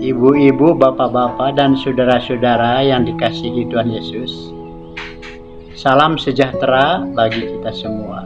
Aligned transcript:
ibu-ibu, 0.00 0.72
bapak-bapak, 0.72 1.60
dan 1.60 1.76
saudara-saudara 1.76 2.80
yang 2.80 3.04
dikasihi 3.04 3.68
Tuhan 3.68 3.92
Yesus. 3.92 4.32
Salam 5.76 6.16
sejahtera 6.16 7.04
bagi 7.12 7.44
kita 7.44 7.72
semua. 7.76 8.24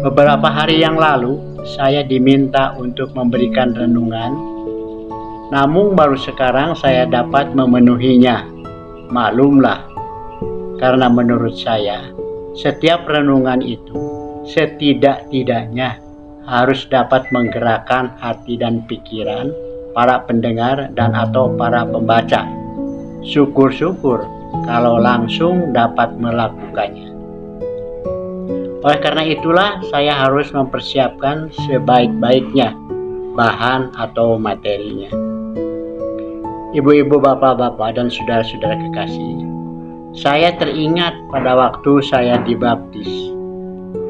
Beberapa 0.00 0.48
hari 0.48 0.80
yang 0.80 0.96
lalu, 0.96 1.60
saya 1.76 2.00
diminta 2.00 2.72
untuk 2.80 3.12
memberikan 3.12 3.76
renungan, 3.76 4.32
namun 5.52 5.92
baru 5.92 6.16
sekarang 6.16 6.72
saya 6.72 7.04
dapat 7.04 7.52
memenuhinya. 7.52 8.48
Maklumlah, 9.06 9.86
karena 10.82 11.06
menurut 11.06 11.54
saya, 11.54 12.10
setiap 12.58 13.06
renungan 13.06 13.62
itu 13.62 13.94
setidak-tidaknya 14.50 16.05
harus 16.46 16.86
dapat 16.86 17.26
menggerakkan 17.34 18.14
hati 18.22 18.58
dan 18.58 18.86
pikiran 18.86 19.50
para 19.92 20.22
pendengar 20.24 20.90
dan 20.94 21.12
atau 21.12 21.50
para 21.58 21.82
pembaca. 21.82 22.46
Syukur-syukur 23.26 24.22
kalau 24.64 25.02
langsung 25.02 25.74
dapat 25.74 26.14
melakukannya. 26.16 27.10
Oleh 28.86 28.98
karena 29.02 29.26
itulah 29.26 29.82
saya 29.90 30.14
harus 30.14 30.54
mempersiapkan 30.54 31.50
sebaik-baiknya 31.66 32.70
bahan 33.34 33.90
atau 33.98 34.38
materinya. 34.38 35.10
Ibu-ibu, 36.76 37.18
bapak-bapak, 37.18 37.96
dan 37.98 38.12
saudara-saudara 38.12 38.76
kekasih, 38.76 39.42
saya 40.12 40.52
teringat 40.60 41.16
pada 41.32 41.56
waktu 41.56 42.04
saya 42.04 42.36
dibaptis. 42.44 43.08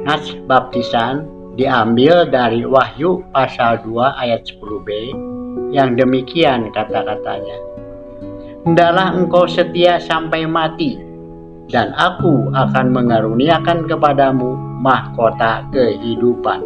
Nas 0.07 0.35
baptisan 0.47 1.36
diambil 1.57 2.29
dari 2.29 2.63
Wahyu 2.69 3.25
pasal 3.33 3.81
2 3.81 3.97
ayat 4.21 4.45
10b 4.45 4.89
yang 5.73 5.97
demikian 5.97 6.69
kata-katanya. 6.71 7.59
Hendaklah 8.69 9.17
engkau 9.17 9.49
setia 9.49 9.97
sampai 9.97 10.45
mati 10.45 11.01
dan 11.73 11.97
aku 11.97 12.53
akan 12.53 12.93
mengaruniakan 12.93 13.89
kepadamu 13.89 14.55
mahkota 14.85 15.65
kehidupan. 15.73 16.63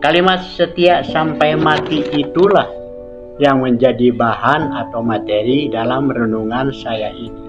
Kalimat 0.00 0.44
setia 0.56 1.04
sampai 1.04 1.56
mati 1.56 2.04
itulah 2.12 2.68
yang 3.40 3.64
menjadi 3.64 4.12
bahan 4.12 4.72
atau 4.76 5.00
materi 5.00 5.72
dalam 5.72 6.12
renungan 6.12 6.72
saya 6.76 7.08
ini. 7.12 7.48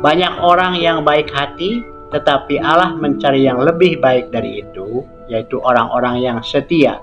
Banyak 0.00 0.40
orang 0.40 0.78
yang 0.78 1.02
baik 1.02 1.28
hati 1.34 1.82
tetapi 2.10 2.58
Allah 2.58 2.94
mencari 2.98 3.46
yang 3.46 3.62
lebih 3.62 4.02
baik 4.02 4.34
dari 4.34 4.66
itu, 4.66 5.06
yaitu 5.30 5.62
orang-orang 5.62 6.22
yang 6.22 6.38
setia. 6.42 6.98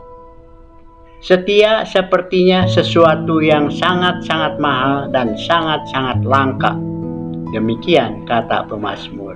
Setia 1.18 1.82
sepertinya 1.82 2.70
sesuatu 2.70 3.42
yang 3.42 3.74
sangat-sangat 3.74 4.62
mahal 4.62 5.10
dan 5.10 5.34
sangat-sangat 5.34 6.22
langka. 6.22 6.78
Demikian 7.56 8.28
kata 8.30 8.70
pemazmur. 8.70 9.34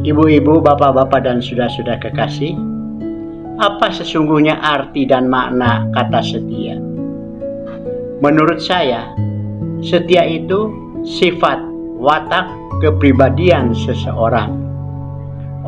Ibu-ibu, 0.00 0.64
bapak-bapak, 0.64 1.28
dan 1.28 1.44
sudah-sudah 1.44 2.00
kekasih, 2.00 2.56
apa 3.60 3.92
sesungguhnya 3.92 4.56
arti 4.56 5.04
dan 5.04 5.28
makna 5.28 5.84
kata 5.92 6.24
setia? 6.24 6.80
Menurut 8.24 8.58
saya, 8.58 9.12
setia 9.84 10.24
itu 10.24 10.72
sifat, 11.04 11.69
watak, 12.00 12.48
kepribadian 12.80 13.76
seseorang. 13.76 14.56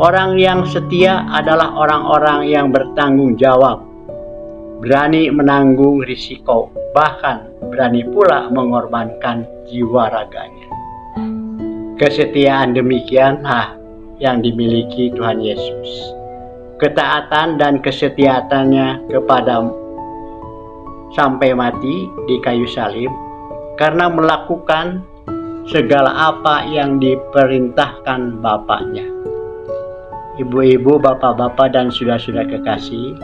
Orang 0.01 0.41
yang 0.41 0.65
setia 0.65 1.29
adalah 1.29 1.77
orang-orang 1.77 2.49
yang 2.49 2.73
bertanggung 2.73 3.37
jawab, 3.37 3.85
berani 4.81 5.29
menanggung 5.29 6.01
risiko, 6.09 6.73
bahkan 6.97 7.53
berani 7.69 8.01
pula 8.09 8.49
mengorbankan 8.49 9.45
jiwa 9.69 10.09
raganya. 10.09 10.69
Kesetiaan 12.01 12.73
demikianlah 12.73 13.77
yang 14.17 14.41
dimiliki 14.41 15.13
Tuhan 15.13 15.45
Yesus. 15.45 16.17
Ketaatan 16.81 17.61
dan 17.61 17.79
kesetiaannya 17.85 19.07
kepada 19.13 19.71
sampai 21.13 21.53
mati 21.53 22.09
di 22.25 22.41
kayu 22.41 22.65
salib 22.65 23.13
karena 23.77 24.09
melakukan 24.09 25.05
segala 25.69 26.35
apa 26.35 26.67
yang 26.67 26.99
diperintahkan 26.99 28.43
Bapaknya. 28.43 29.07
Ibu-ibu, 30.41 30.97
bapak-bapak, 30.97 31.77
dan 31.77 31.93
sudah-sudah 31.93 32.49
kekasih, 32.49 33.21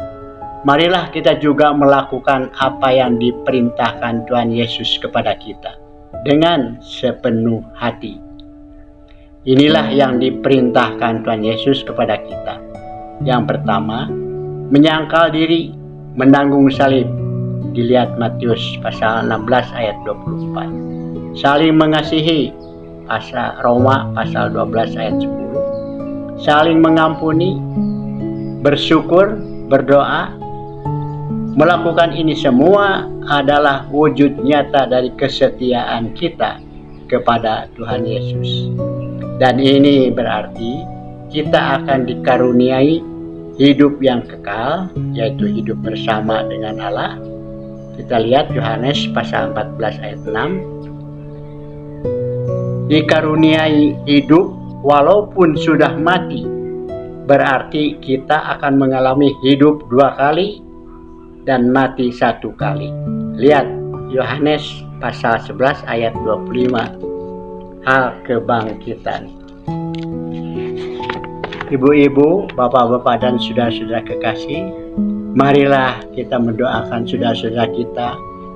marilah 0.69 1.09
kita 1.09 1.41
juga 1.41 1.72
melakukan 1.72 2.53
apa 2.60 2.93
yang 2.93 3.16
diperintahkan 3.16 4.28
Tuhan 4.28 4.53
Yesus 4.53 5.00
kepada 5.00 5.32
kita 5.41 5.81
dengan 6.28 6.76
sepenuh 6.84 7.65
hati. 7.72 8.21
Inilah 9.49 9.88
yang 9.88 10.20
diperintahkan 10.20 11.25
Tuhan 11.25 11.41
Yesus 11.41 11.81
kepada 11.81 12.20
kita. 12.20 12.60
Yang 13.25 13.56
pertama, 13.56 14.05
menyangkal 14.69 15.32
diri, 15.32 15.72
menanggung 16.12 16.69
salib. 16.69 17.09
Dilihat 17.75 18.19
Matius 18.19 18.61
pasal 18.83 19.29
16 19.29 19.71
ayat 19.75 19.97
24 20.03 21.39
saling 21.39 21.79
mengasihi 21.79 22.51
pasal 23.07 23.55
Roma 23.63 24.11
pasal 24.17 24.51
12 24.51 24.99
ayat 24.99 25.17
10 25.23 26.43
saling 26.43 26.79
mengampuni 26.79 27.59
bersyukur 28.63 29.39
berdoa. 29.71 30.35
Melakukan 31.59 32.15
ini 32.15 32.39
semua 32.39 33.11
adalah 33.27 33.91
wujud 33.91 34.39
nyata 34.47 34.87
dari 34.87 35.11
kesetiaan 35.19 36.15
kita 36.15 36.63
kepada 37.11 37.67
Tuhan 37.75 38.07
Yesus. 38.07 38.71
Dan 39.43 39.59
ini 39.59 40.11
berarti 40.15 40.87
kita 41.35 41.83
akan 41.83 42.07
dikaruniai 42.07 43.03
hidup 43.59 43.99
yang 43.99 44.23
kekal 44.23 44.87
yaitu 45.19 45.51
hidup 45.51 45.83
bersama 45.83 46.47
dengan 46.47 46.79
Allah 46.79 47.19
kita 47.99 48.23
lihat 48.23 48.55
Yohanes 48.55 49.11
pasal 49.11 49.51
14 49.53 50.05
ayat 50.07 50.23
6 50.23 52.89
dikaruniai 52.89 53.99
hidup 54.07 54.55
walaupun 54.87 55.59
sudah 55.59 55.99
mati 55.99 56.47
berarti 57.29 58.01
kita 58.01 58.57
akan 58.57 58.81
mengalami 58.81 59.37
hidup 59.45 59.85
dua 59.93 60.17
kali 60.17 60.65
dan 61.45 61.69
mati 61.69 62.09
satu 62.09 62.57
kali. 62.57 62.89
Lihat 63.37 63.69
Yohanes 64.09 64.65
pasal 65.01 65.37
11 65.45 65.85
ayat 65.85 66.17
25 66.25 67.85
hal 67.85 68.17
kebangkitan. 68.25 69.29
Ibu-ibu, 71.69 72.49
bapak-bapak 72.57 73.21
dan 73.21 73.37
saudara-saudara 73.37 74.01
kekasih, 74.09 74.73
marilah 75.37 76.00
kita 76.16 76.37
mendoakan 76.41 77.05
saudara-saudara 77.05 77.69
kita 77.75 78.09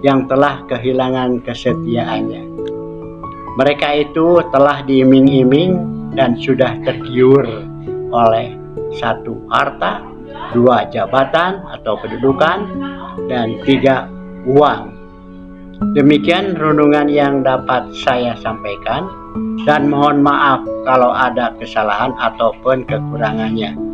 yang 0.03 0.25
telah 0.31 0.65
kehilangan 0.71 1.43
kesetiaannya 1.45 2.53
mereka 3.53 3.93
itu 3.93 4.41
telah 4.49 4.81
diiming-iming 4.89 5.77
dan 6.17 6.41
sudah 6.41 6.73
tergiur 6.89 7.45
oleh 8.09 8.57
satu 8.97 9.37
harta, 9.53 10.01
dua 10.57 10.89
jabatan 10.89 11.61
atau 11.69 12.01
kedudukan, 12.01 12.65
dan 13.29 13.61
tiga 13.69 14.09
uang. 14.49 14.93
Demikian 15.93 16.57
renungan 16.57 17.13
yang 17.13 17.45
dapat 17.45 17.93
saya 17.93 18.33
sampaikan 18.41 19.05
dan 19.69 19.91
mohon 19.93 20.25
maaf 20.25 20.65
kalau 20.89 21.13
ada 21.13 21.53
kesalahan 21.61 22.17
ataupun 22.17 22.89
kekurangannya. 22.89 23.92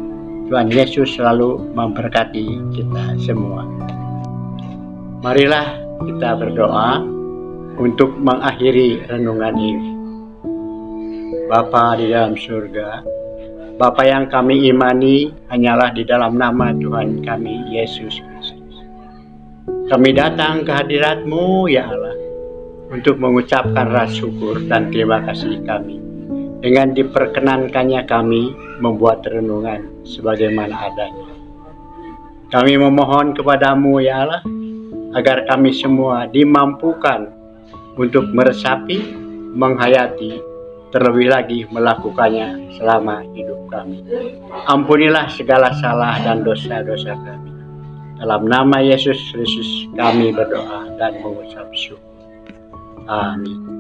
Tuhan 0.49 0.73
Yesus 0.73 1.13
selalu 1.13 1.77
memberkati 1.77 2.73
kita 2.73 3.21
semua. 3.21 3.69
Marilah 5.21 5.77
kita 6.09 6.41
berdoa 6.41 7.05
untuk 7.77 8.17
mengakhiri 8.17 9.05
renungan 9.13 9.55
ini. 9.61 9.91
Bapa 11.53 12.01
di 12.01 12.09
dalam 12.09 12.33
surga, 12.33 13.05
Bapa 13.77 14.09
yang 14.09 14.33
kami 14.33 14.73
imani 14.73 15.37
hanyalah 15.53 15.93
di 15.93 16.09
dalam 16.09 16.41
nama 16.41 16.73
Tuhan 16.73 17.21
kami, 17.21 17.69
Yesus 17.69 18.17
Kristus. 18.17 18.77
Kami 19.93 20.17
datang 20.17 20.65
ke 20.65 20.73
hadiratmu, 20.73 21.69
ya 21.69 21.93
Allah, 21.93 22.17
untuk 22.89 23.21
mengucapkan 23.21 23.93
rasa 23.93 24.25
syukur 24.25 24.65
dan 24.65 24.89
terima 24.89 25.21
kasih 25.29 25.61
kami. 25.69 26.08
Dengan 26.59 26.91
diperkenankannya 26.91 28.03
kami 28.11 28.51
membuat 28.83 29.23
renungan 29.31 30.03
sebagaimana 30.03 30.91
adanya. 30.91 31.31
Kami 32.51 32.75
memohon 32.81 33.37
kepadamu, 33.37 34.03
ya 34.03 34.27
Allah, 34.27 34.43
agar 35.15 35.47
kami 35.47 35.71
semua 35.71 36.27
dimampukan 36.27 37.31
untuk 37.95 38.27
meresapi, 38.35 39.15
menghayati, 39.55 40.41
terlebih 40.91 41.29
lagi 41.29 41.59
melakukannya 41.69 42.75
selama 42.81 43.23
hidup 43.37 43.61
kami. 43.69 44.03
Ampunilah 44.67 45.29
segala 45.31 45.71
salah 45.79 46.17
dan 46.25 46.43
dosa-dosa 46.43 47.15
kami. 47.15 47.53
Dalam 48.19 48.51
nama 48.51 48.83
Yesus 48.83 49.15
Kristus 49.31 49.87
kami 49.95 50.35
berdoa 50.35 50.91
dan 50.99 51.23
mengucap 51.23 51.71
syukur. 51.71 52.03
Amin. 53.07 53.78